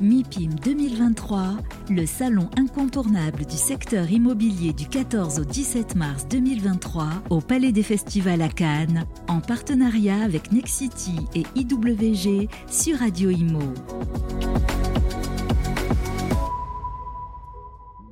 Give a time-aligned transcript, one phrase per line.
[0.00, 1.56] MIPIM 2023,
[1.90, 7.82] le salon incontournable du secteur immobilier du 14 au 17 mars 2023 au Palais des
[7.82, 13.74] Festivals à Cannes, en partenariat avec Nexity et IWG sur Radio Imo.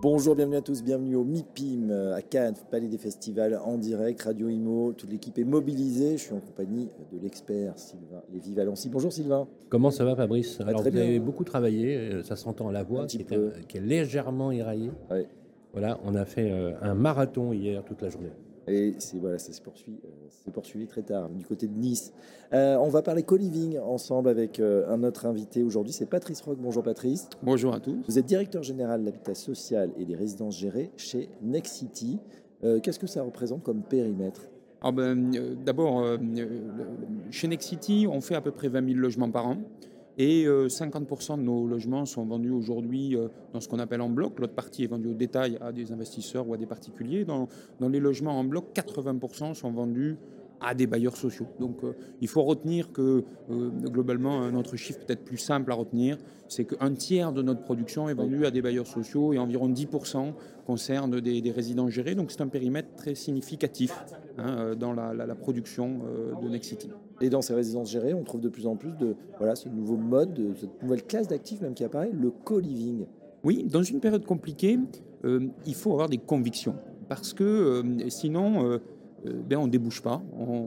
[0.00, 4.48] Bonjour, bienvenue à tous, bienvenue au MIPIM à Cannes, Palais des Festivals en direct, Radio
[4.48, 4.92] Imo.
[4.92, 6.12] Toute l'équipe est mobilisée.
[6.16, 8.88] Je suis en compagnie de l'expert Sylvain Lévy-Valency.
[8.90, 9.48] Bonjour Sylvain.
[9.70, 11.02] Comment ça va Fabrice Ah, Alors vous bien.
[11.02, 13.48] avez beaucoup travaillé, euh, ça s'entend à la voix, qui est, peu.
[13.56, 14.92] un- qui est légèrement éraillée.
[15.10, 15.26] Ouais.
[15.72, 18.30] Voilà, on a fait euh, un marathon hier toute la journée.
[18.68, 22.12] Et voilà, ça s'est poursuivi, euh, poursuivi très tard du côté de Nice.
[22.52, 26.58] Euh, on va parler co-living ensemble avec euh, un autre invité aujourd'hui, c'est Patrice Rock.
[26.60, 27.28] Bonjour Patrice.
[27.42, 27.96] Bonjour à tous.
[28.06, 32.18] Vous êtes directeur général de l'habitat social et des résidences gérées chez Nexity.
[32.64, 34.42] Euh, Qu'est-ce que ça représente comme périmètre?
[34.80, 35.30] Alors ben,
[35.64, 36.04] D'abord,
[37.30, 39.58] chez Nexity, on fait à peu près 20 000 logements par an.
[40.18, 44.08] Et euh, 50% de nos logements sont vendus aujourd'hui euh, dans ce qu'on appelle en
[44.08, 44.40] bloc.
[44.40, 47.24] L'autre partie est vendue au détail à des investisseurs ou à des particuliers.
[47.24, 50.16] Dans, dans les logements en bloc, 80% sont vendus
[50.60, 51.46] à des bailleurs sociaux.
[51.60, 55.74] Donc euh, il faut retenir que euh, globalement, un autre chiffre peut-être plus simple à
[55.74, 59.68] retenir, c'est qu'un tiers de notre production est vendu à des bailleurs sociaux et environ
[59.68, 60.32] 10%
[60.66, 62.14] concerne des, des résidents gérés.
[62.14, 63.92] Donc c'est un périmètre très significatif
[64.38, 66.88] hein, euh, dans la, la- la production euh, de Nexity.
[67.20, 69.96] Et dans ces résidences gérées, on trouve de plus en plus de voilà, ce nouveau
[69.96, 73.06] mode, de- cette nouvelle classe d'actifs même qui apparaît, le co-living.
[73.44, 74.78] Oui, dans une période compliquée,
[75.24, 76.74] il faut avoir des convictions.
[77.08, 78.78] Parce que sinon,
[79.24, 80.22] ben, on ne débouche pas.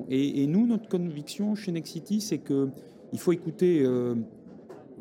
[0.10, 4.16] Et, nous, notre conviction chez Nexity, c'est qu'il faut écouter euh,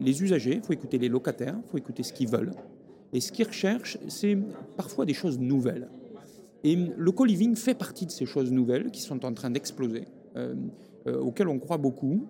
[0.01, 2.53] les usagers, il faut écouter les locataires, il faut écouter ce qu'ils veulent.
[3.13, 4.39] Et ce qu'ils recherchent, c'est
[4.77, 5.89] parfois des choses nouvelles.
[6.63, 10.05] Et le co-living fait partie de ces choses nouvelles qui sont en train d'exploser,
[10.37, 10.55] euh,
[11.07, 12.27] euh, auxquelles on croit beaucoup,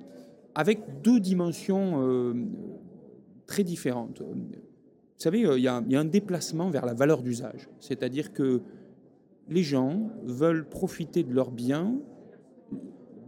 [0.55, 2.35] avec deux dimensions euh,
[3.47, 4.21] très différentes.
[4.21, 7.69] Vous savez, euh, il y, y a un déplacement vers la valeur d'usage.
[7.79, 8.63] C'est-à-dire que
[9.51, 11.95] les gens veulent profiter de leurs biens,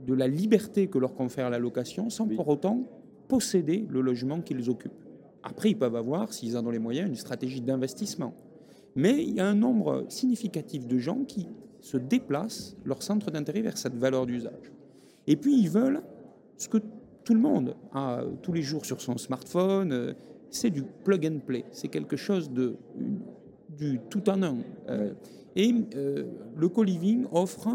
[0.07, 2.37] de la liberté que leur confère la location, sans Oui.
[2.37, 2.85] pour autant
[3.29, 4.93] posséder le logement qu'ils occupent.
[5.43, 8.35] Après, ils peuvent avoir, s'ils en ont les moyens, une stratégie d'investissement.
[8.95, 11.49] Mais il y a un nombre significatif de gens qui
[11.81, 14.73] se déplacent leur centre d'intérêt vers cette valeur d'usage.
[15.27, 16.03] Et puis, ils veulent
[16.57, 16.79] ce que
[17.25, 20.13] tout le monde a tous les jours sur son smartphone, euh,
[20.51, 21.65] c'est du plug and play.
[21.71, 23.21] C'est quelque chose de une-
[23.77, 24.57] du tout en un.
[24.89, 25.13] Euh.
[25.57, 26.25] Et euh,
[26.57, 27.69] le co-living offre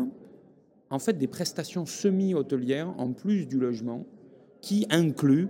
[0.89, 4.05] en fait des prestations semi-hôtelières en plus du logement
[4.61, 5.49] qui incluent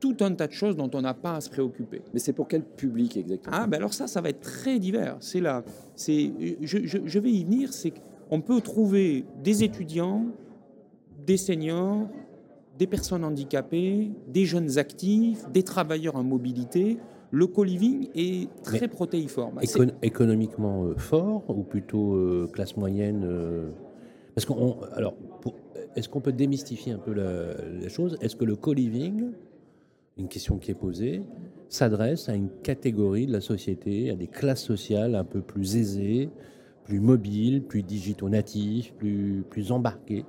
[0.00, 2.02] tout un tas de choses dont on n'a pas à se préoccuper.
[2.14, 3.56] Mais c'est pour quel public exactement?
[3.58, 5.16] Ah, ben alors ça, ça va être très divers.
[5.20, 5.64] C'est là,
[5.94, 6.32] c'est,
[6.62, 7.72] je, je- je vais y venir.
[7.72, 7.92] C'est
[8.28, 10.26] qu'on peut trouver des étudiants,
[11.26, 12.08] des seniors,
[12.78, 16.98] des personnes handicapées, des jeunes actifs, des travailleurs en mobilité.
[17.36, 19.60] Le co-living est très Mais protéiforme.
[19.60, 23.68] Écon- économiquement euh, fort ou plutôt euh, classe moyenne euh,
[24.34, 25.14] Parce qu'on, alors,
[25.96, 28.16] est-ce qu'on peut démystifier un peu la, la chose?
[28.22, 29.32] Est-ce que le co-living,
[30.16, 31.20] une question qui est posée,
[31.68, 36.30] s'adresse à une catégorie de la société, à des classes sociales un peu plus aisées,
[36.84, 40.24] plus mobiles, plus digitaux natifs, plus, plus embarquées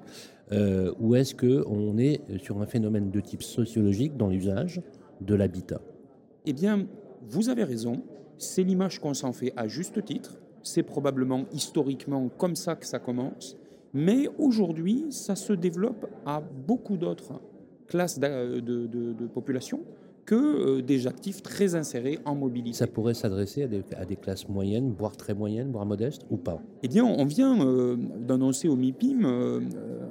[0.51, 4.81] euh, Ou est-ce qu'on est sur un phénomène de type sociologique dans l'usage
[5.22, 5.79] de l'habitat?
[6.47, 6.88] Eh bien,
[7.30, 8.02] vous avez raison.
[8.38, 10.38] C'est l'image qu'on s'en fait à juste titre.
[10.63, 13.58] C'est probablement historiquement comme ça que ça commence.
[13.94, 17.34] Mais aujourd'hui, ça se développe à beaucoup d'autres
[17.88, 19.81] classes d'a- de, de- de population
[20.25, 22.78] que euh, des actifs très insérés en mobilité.
[22.78, 26.35] Ça pourrait s'adresser à des, à des classes moyennes, voire très moyennes, voire modestes, ou
[26.35, 26.62] pas?
[26.84, 27.96] Eh bien, on vient euh,
[28.28, 29.62] d'annoncer au MIPIM euh,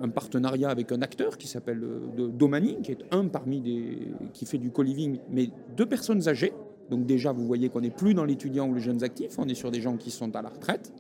[0.01, 3.99] un partenariat avec un acteur qui s'appelle euh, Domani, qui est un parmi des.
[4.33, 6.53] qui fait du co-living, mais deux personnes âgées.
[6.91, 9.55] Donc, déjà, vous voyez qu'on n'est plus dans l'étudiant ou les jeunes actifs, on est
[9.55, 10.93] sur des gens qui sont à la retraite,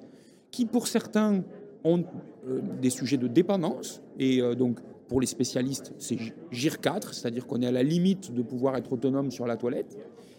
[0.51, 1.45] qui, pour certains,
[1.85, 2.05] ont
[2.49, 4.03] euh, des sujets de dépendance.
[4.19, 6.19] Et euh, donc, pour les spécialistes, c'est
[6.51, 9.97] GIR 4, c'est-à-dire qu'on est à la limite de pouvoir être autonome sur la toilette,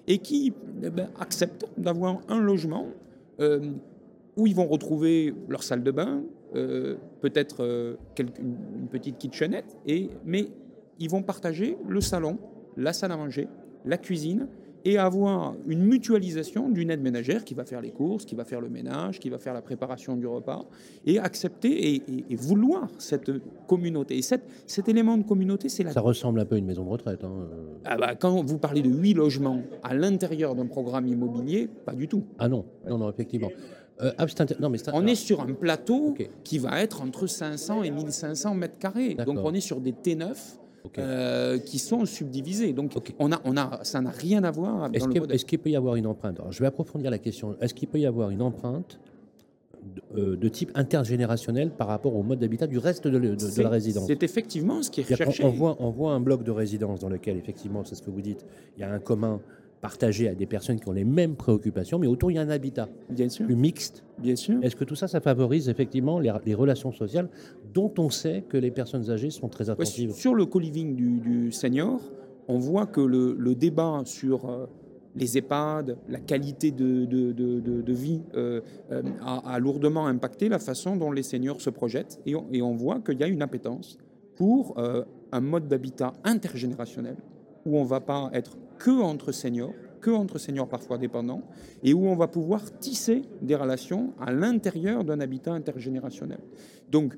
[0.08, 0.54] et qui
[0.84, 2.88] eh ben, acceptent d'avoir un logement.
[4.36, 6.24] où ils vont retrouver leur salle de bain,
[7.22, 10.48] peut-être euh, une, petite kitchenette, et, mais
[11.00, 12.38] ils vont partager le salon,
[12.78, 13.48] la salle à manger,
[13.86, 14.48] la cuisine,
[14.86, 18.62] et avoir une mutualisation d'une aide ménagère qui va faire les courses, qui va faire
[18.62, 20.66] le ménage, qui va faire la préparation du repas,
[21.06, 23.30] et accepter et, et- et vouloir cette
[23.68, 24.18] communauté.
[24.18, 26.86] Et cette- cet élément de communauté, c'est la Ça ressemble un peu à une maison
[26.86, 27.22] de retraite.
[27.26, 27.74] hein, euh.
[27.84, 32.08] ah bah, quand vous parlez de huit logements à l'intérieur d'un programme immobilier, pas du
[32.08, 32.24] tout.
[32.40, 33.50] Ah non, non, non, effectivement.
[34.02, 34.26] Euh, ah,
[34.60, 38.78] non, mais On est sur un plateau qui va être entre 500 et 1500 mètres
[38.78, 39.16] carrés.
[39.16, 40.36] Donc on est sur des T9
[40.98, 42.74] euh, qui sont subdivisés.
[42.74, 45.02] Donc, on a, on a, ça n'a rien à voir avec
[45.32, 46.40] Est-ce qu'il peut y avoir une empreinte?
[46.50, 47.56] Je vais approfondir la question.
[47.60, 49.00] Est-ce qu'il peut y avoir une empreinte
[50.16, 53.18] de, euh, type intergénérationnel par rapport au mode d'habitat du reste de,
[53.62, 54.08] la résidence?
[54.08, 55.44] C'est effectivement ce qui est recherché.
[55.44, 58.22] On, voit, on voit un bloc de résidence dans lequel, effectivement, c'est ce que vous
[58.22, 58.46] dites,
[58.78, 59.42] il y a un commun
[59.82, 62.50] partagé à des personnes qui ont les mêmes préoccupations, mais autour il y a un
[62.50, 63.46] habitat Bien sûr.
[63.46, 64.04] plus mixte.
[64.20, 64.58] Bien sûr.
[64.64, 67.30] Est-ce que tout ça, ça favorise effectivement les, relations sociales
[67.74, 70.14] dont on sait que les personnes âgées sont très attentives?
[70.14, 72.02] Sur le co-living du, senior,
[72.48, 74.66] on voit que le, débat sur euh,
[75.16, 81.12] les EHPAD, la qualité de, de, vie euh, euh, a, lourdement impacté la façon dont
[81.12, 83.98] les seniors se projettent et on, et on voit qu'il y a une appétence
[84.36, 84.76] pour
[85.32, 87.16] un mode d'habitat intergénérationnel
[87.66, 91.44] où on ne va pas être que entre seniors, que entre seniors parfois dépendants,
[91.84, 96.40] et où on va pouvoir tisser des relations à l'intérieur d'un habitat intergénérationnel.
[96.92, 97.16] Donc,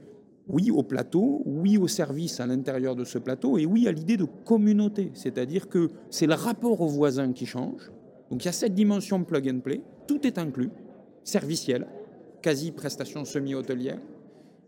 [0.47, 4.17] oui au plateau, oui au service à l'intérieur de ce plateau, et oui à l'idée
[4.17, 7.91] de communauté, c'est-à-dire que c'est le rapport aux voisins qui change.
[8.29, 10.71] Donc il y a cette dimension plug and play, tout est inclus,
[11.23, 11.85] serviciel,
[12.41, 13.99] quasi prestation semi-hôtelière,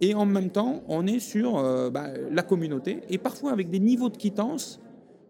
[0.01, 3.79] et en même temps, on est sur euh, bah, la communauté, et parfois avec des
[3.79, 4.79] niveaux de quittance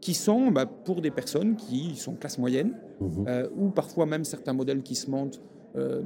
[0.02, 3.26] qui sont bah, pour des personnes qui sont classe moyenne, mhm.
[3.28, 5.40] euh, ou parfois même certains modèles qui se montent
[5.76, 6.02] euh,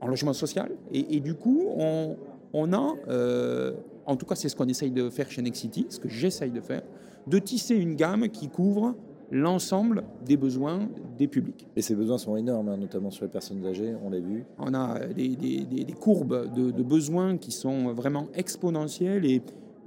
[0.00, 0.72] en logement social.
[0.92, 2.16] Et, du coup, on,
[2.52, 3.72] on a, euh,
[4.06, 6.60] en tout cas c'est ce qu'on essaye de faire chez Nexity, ce que j'essaye de
[6.60, 6.82] faire,
[7.26, 8.94] de tisser une gamme qui couvre
[9.30, 10.88] l'ensemble des besoins
[11.18, 11.66] des publics.
[11.76, 14.44] Et ces besoins sont énormes, hein, notamment sur les personnes âgées, on l'a vu.
[14.58, 19.42] On a des, des, des courbes de, de, besoins qui sont vraiment exponentielles et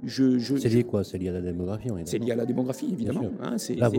[0.06, 1.04] c'est lié quoi?
[1.04, 3.30] C'est lié à la démographie C'est lié à la démographie, évidemment.
[3.40, 3.90] Hein, là,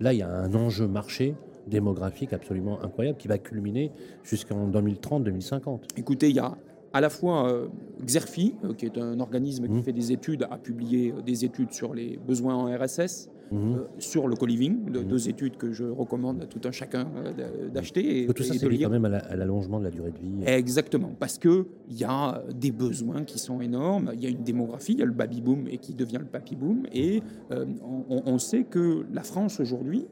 [0.00, 1.34] là, il y a un enjeu marché
[1.66, 3.92] démographique absolument incroyable qui va culminer
[4.24, 5.80] jusqu'en 2030-2050.
[5.96, 6.56] Écoutez, il y a
[6.92, 7.68] à la fois euh,
[8.04, 9.82] Xerfi, euh, qui est un organisme qui mmh.
[9.82, 13.74] fait des études, a publié euh, des études sur les besoins en RSS, Mhm.
[13.74, 15.06] Euh, sur le co-living, de, mhm.
[15.06, 18.26] deux études que je recommande à tout un chacun euh, d'acheter.
[18.34, 20.32] Tout ça, c'est lié quand même à l'allongement de la durée de vie.
[20.46, 24.92] Exactement, parce qu'il y a des besoins qui sont énormes, il y a une démographie,
[24.92, 27.66] il y a le baby-boom et qui devient le papy-boom, et euh,
[28.08, 30.06] on, sait que la France aujourd'hui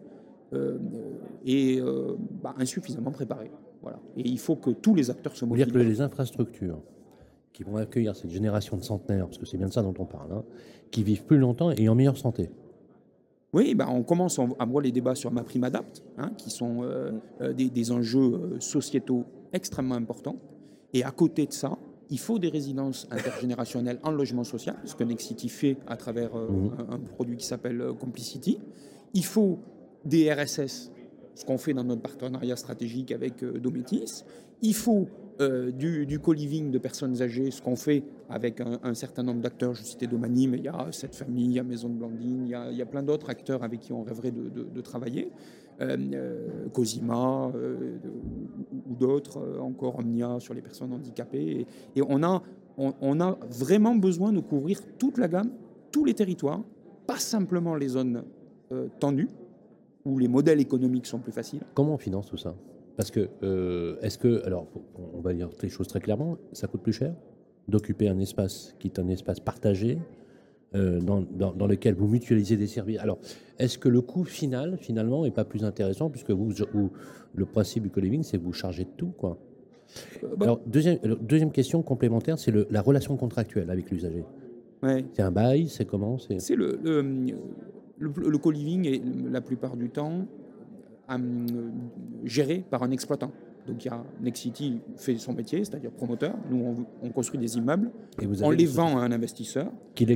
[1.46, 1.80] est
[2.42, 3.50] bah, insuffisamment préparée.
[3.82, 3.98] Voilà.
[4.16, 5.72] Et il faut que tous les acteurs se mobilisent.
[5.72, 6.82] dire que les infrastructures
[7.52, 10.04] qui vont accueillir cette génération de centenaires, parce que c'est bien de ça dont on
[10.04, 10.44] parle, hein,
[10.90, 12.50] qui vivent plus longtemps et en meilleure santé.
[13.52, 16.82] Oui, ben on commence à voir les débats sur ma prime adapt, hein, qui sont
[16.82, 20.36] euh, euh, des, enjeux euh, sociétaux extrêmement importants.
[20.92, 21.76] Et à côté de ça,
[22.10, 26.70] il faut des résidences intergénérationnelles en logement social, ce que Nexity fait à travers mmh.
[26.90, 28.58] un, produit qui s'appelle Complicity.
[29.14, 29.58] Il faut
[30.04, 30.90] des RSS,
[31.40, 34.24] ce qu'on fait dans notre partenariat stratégique avec Dométis.
[34.62, 35.08] Il faut
[35.40, 39.72] euh, du, co-living de personnes âgées, ce qu'on fait avec un, certain nombre d'acteurs.
[39.72, 42.44] Je citais Domani, mais il y a cette famille, il y a Maison de Blandine,
[42.44, 45.30] il y a, plein d'autres acteurs avec qui on rêverait de, travailler.
[45.80, 51.66] Euh, euh, Cosima ou d'autres, encore Omnia sur les personnes handicapées.
[51.96, 52.42] Et, on, a,
[52.76, 55.52] on, a vraiment besoin de couvrir toute la gamme,
[55.90, 56.60] tous les territoires,
[57.06, 58.24] pas simplement les zones
[58.98, 59.30] tendues,
[60.04, 61.60] où les modèles économiques sont plus faciles.
[61.74, 62.54] Comment on finance tout ça?
[62.96, 64.66] Parce que, euh, est-ce que, alors,
[65.14, 67.14] on va dire les choses très clairement, ça coûte plus cher
[67.68, 69.98] d'occuper un espace qui est un espace partagé,
[70.74, 72.98] euh, dans, dans, lequel vous mutualisez des services?
[72.98, 73.18] Alors,
[73.58, 76.52] est-ce que le coût final, finalement, n'est pas plus intéressant, puisque vous,
[77.34, 79.38] le principe du co-living, c'est vous chargez de tout, quoi?
[80.22, 84.24] Euh, bah alors, deuxième, deuxième question complémentaire, c'est la relation contractuelle avec l'usager.
[84.82, 85.04] Ouais.
[85.12, 87.34] C'est un bail, c'est comment C'est le, le,
[88.00, 90.26] le co-living, et la plupart du temps,
[91.10, 91.70] euh,
[92.24, 93.32] géré par un exploitant.
[93.66, 96.34] Donc il y a Nexity fait son métier, c'est-à-dire promoteur.
[96.50, 97.90] Nous, on, construit des immeubles,
[98.20, 100.06] et vous on les vend à un investisseur, qui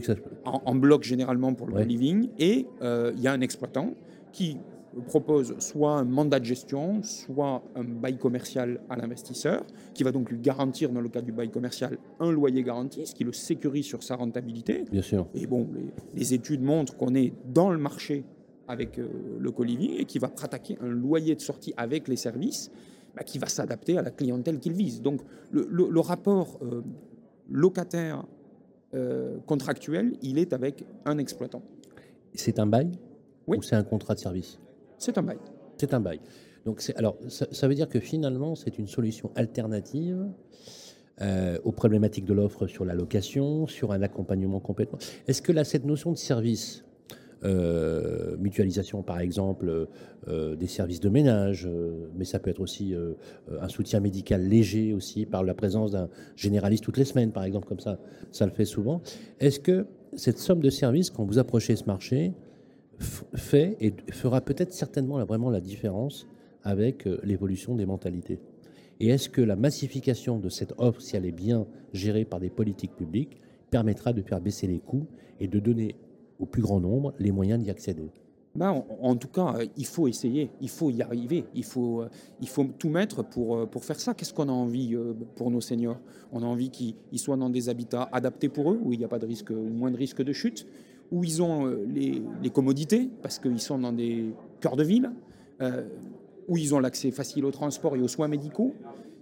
[0.45, 3.95] en, en, bloc généralement pour le living, et euh, il y a un exploitant
[4.33, 4.59] qui
[5.03, 10.31] propose soit un mandat de gestion, soit un bail commercial à l'investisseur, qui va donc
[10.31, 13.87] lui garantir, dans le cas du bail commercial, un loyer garanti, ce qui le sécurise
[13.87, 14.85] sur sa rentabilité.
[14.91, 15.27] Bien sûr.
[15.35, 15.69] Et bon,
[16.15, 18.25] les études montrent qu'on est dans le marché
[18.69, 19.09] avec euh,
[19.39, 22.71] le co-living et qui va pratiquer un loyer de sortie avec les services
[23.15, 25.03] bah, qui va s'adapter à la clientèle qu'il vise.
[25.03, 25.21] Donc
[25.53, 26.83] le, rapport euh,
[27.51, 28.25] locataire
[28.95, 31.63] euh, contractuel, il est avec un exploitant.
[32.35, 32.91] C'est un bail
[33.47, 33.59] oui.
[33.59, 34.59] ou c'est un contrat de service?
[34.99, 35.39] C'est un bail.
[35.77, 36.21] C'est un bail.
[36.65, 40.27] Donc alors ça, veut dire que finalement c'est une solution alternative
[41.63, 44.99] aux problématiques de l'offre sur la location, sur un accompagnement complètement.
[45.29, 46.85] Est-ce que là cette notion de service
[47.45, 49.87] euh, mutualisation par exemple
[50.29, 52.95] euh, des services de ménage, euh, mais ça peut être aussi
[53.61, 57.67] un soutien médical léger aussi par la présence d'un généraliste toutes les semaines par exemple,
[57.67, 57.99] comme ça,
[58.31, 59.03] ça le fait souvent.
[59.41, 62.33] Est-ce que cette somme de services, quand vous approchez ce marché,
[62.99, 66.27] fait et fera peut-être certainement vraiment la différence
[66.63, 68.41] avec euh, l'évolution des mentalités.
[69.01, 72.51] Et est-ce que la massification de cette offre, si elle est bien gérée par des
[72.51, 75.07] politiques publiques, permettra de faire baisser les coûts
[75.41, 75.97] et de donner
[76.39, 78.11] au plus grand nombre les moyens d'y accéder?
[78.55, 82.09] Ben, en, tout cas, euh, il faut essayer, il faut y arriver, il faut, euh,
[82.41, 84.15] il faut tout mettre pour, pour faire ça.
[84.15, 84.97] Qu'est-ce qu'on a envie
[85.35, 85.99] pour nos seniors?
[86.31, 89.09] On a envie qu'ils soient dans des habitats adaptés pour eux, où il n'y a
[89.09, 90.69] pas de risque ou moins de risque de chute,
[91.11, 95.11] où ils ont les, les commodités, parce qu'ils sont dans des cœurs de ville,
[96.49, 98.75] où ils ont l'accès facile au transport et aux soins médicaux.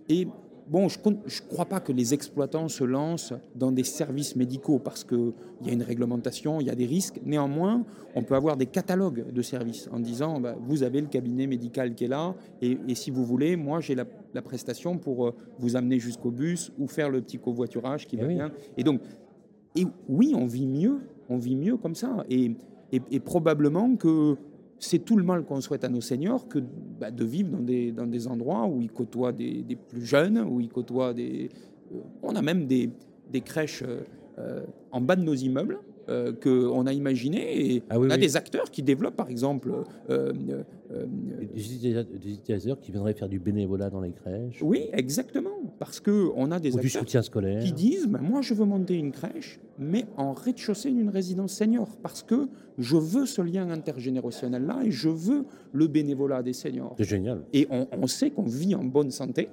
[0.09, 0.27] Et
[0.69, 5.05] bon, je ne crois pas que les exploitants se lancent dans des services médicaux parce
[5.05, 5.33] qu'il
[5.65, 7.21] y a une réglementation, il y a des risques.
[7.25, 7.85] Néanmoins,
[8.15, 11.95] on peut avoir des catalogues de services en disant bah, vous avez le cabinet médical
[11.95, 14.05] qui est là, et, si vous voulez, moi j'ai la,
[14.43, 18.35] prestation pour euh, vous amener jusqu'au bus ou faire le petit covoiturage qui va eh
[18.35, 18.53] bien.
[18.77, 19.01] Et donc,
[19.77, 22.25] et oui, on vit mieux, on vit mieux comme ça.
[22.29, 22.55] et,
[23.21, 24.37] probablement que
[24.83, 28.27] c'est tout le mal qu'on souhaite à nos seniors que bah, de vivre dans des,
[28.27, 31.51] endroits où ils côtoient des, plus jeunes, où ils côtoient des...
[31.93, 32.91] Euh, on a même des,
[33.31, 34.01] des crèches euh,
[34.39, 37.75] euh, en bas de nos immeubles euh, qu'on a imaginé.
[37.75, 39.73] Et ah on a des acteurs qui développent, par exemple.
[40.11, 40.33] Euh,
[40.93, 41.07] euh,
[41.55, 44.61] des, utilisateurs qui viendraient faire du bénévolat dans les crèches.
[44.63, 45.51] Oui, exactement.
[45.79, 47.63] Parce qu'on a des acteurs scolaire.
[47.63, 51.89] qui disent ben, Moi, je veux monter une crèche, mais en rez-de-chaussée d'une résidence senior.
[52.03, 56.95] Parce que je veux ce lien intergénérationnel-là et je veux le bénévolat des seniors.
[56.99, 57.43] C'est génial.
[57.53, 59.49] Et on, on sait qu'on vit en bonne santé.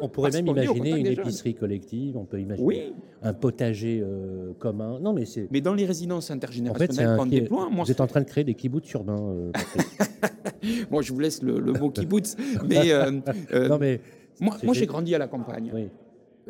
[0.00, 4.98] On pourrait même imaginer une épicerie collective, on peut imaginer un potager euh, commun.
[5.00, 5.48] Non, mais c'est.
[5.50, 8.54] Mais dans les résidences intergénérationnelles qu'on déploie, moi, vous êtes en train de créer des
[8.54, 9.20] kibbutz urbains.
[9.20, 9.52] Euh,
[10.90, 12.36] moi, je vous laisse le, mot kibbutz,
[12.68, 13.10] mais, euh,
[13.68, 14.00] non, mais
[14.40, 15.88] moi, moi j'ai grandi à la campagne.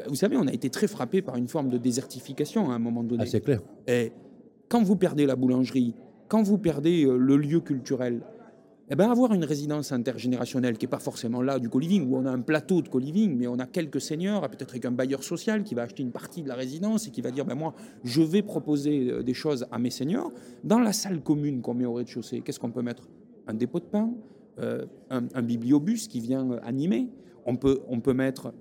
[0.09, 3.05] Vous savez, on a été très frappé par une forme de désertification à un moment
[3.05, 3.23] donné.
[3.25, 3.61] Ah, c'est clair.
[3.87, 4.13] Et
[4.69, 5.95] quand vous perdez la boulangerie,
[6.27, 8.23] quand vous perdez le lieu culturel,
[8.91, 12.27] eh ben, avoir une résidence intergénérationnelle qui n'est pas forcément là du co-living, où on
[12.27, 15.65] a un plateau de co-living, mais on a quelques seniors, peut-être avec un bailleur social
[15.65, 18.21] qui va acheter une partie de la résidence et qui va dire ben moi, je
[18.21, 20.33] vais proposer euh, des choses à mes seniors.
[20.65, 23.09] Dans la salle commune qu'on met au rez-de-chaussée, qu'est-ce qu'on peut mettre?
[23.47, 24.13] Un dépôt de pain,
[24.59, 27.09] euh, un, bibliobus qui vient euh, animer.
[27.47, 28.55] On peut, on peut mettre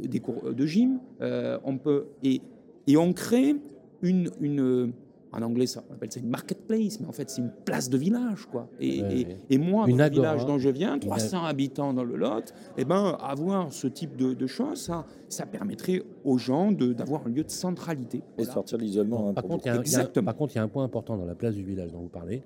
[0.00, 1.00] des cours de gym.
[1.20, 2.40] on peut, et,
[2.86, 3.56] et on crée
[4.00, 4.92] une
[5.32, 7.98] en anglais, ça, on appelle ça une marketplace, mais en fait, c'est une place de
[7.98, 8.68] village, quoi.
[8.80, 12.84] Et, et, moi, dans le village dont je viens, 300 habitants dans le Lot, eh
[12.84, 17.50] ben, avoir ce type de, choses, ça, ça permettrait aux gens d'avoir un lieu de
[17.50, 18.22] centralité.
[18.38, 19.28] Et sortir de l'isolement.
[19.28, 21.54] Hein, par, contre, il par contre, il y a un point important dans la place
[21.54, 22.42] du village dont vous parlez,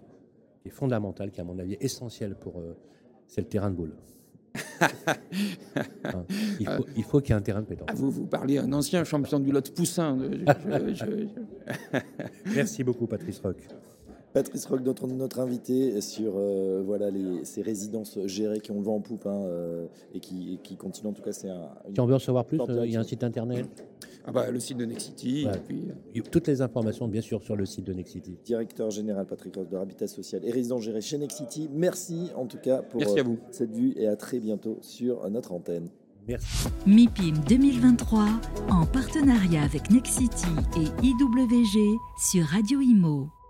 [0.62, 2.58] qui est fondamental, qui, à mon avis, est essentiel pour.
[2.58, 2.76] Euh,
[3.26, 3.94] c'est le terrain de boule.
[6.04, 6.24] Hein,
[6.60, 7.88] il faut, qu'il y ait un terrain de pétanque.
[7.90, 10.18] Ah, vous, vous parlez un ancien champion du lot Poussin.
[12.54, 13.56] Merci beaucoup, Patrice Roch.
[14.32, 18.82] Patrice Roch, notre, notre invité sur euh, voilà, les, ces résidences gérées qui ont le
[18.82, 21.10] vent en poupe hein, euh, et qui, qui continuent.
[21.10, 21.68] En tout cas, c'est un.
[21.92, 23.66] Si on veut en savoir plus, euh, il y a un site internet.
[24.24, 25.46] Ah bah, le site de Nexity.
[26.30, 28.38] Toutes les informations, bien sûr, sur le site de Nexity.
[28.44, 31.68] Directeur général Patrick Roch de Habitat Social et résident géré chez Nexity.
[31.72, 33.38] Merci en tout cas pour Merci à vous.
[33.50, 35.88] cette vue et à très bientôt sur notre antenne.
[36.28, 36.68] Merci.
[36.86, 38.28] MIPIM 2023
[38.70, 43.41] en partenariat avec Nexity et IWG sur Radio Imo.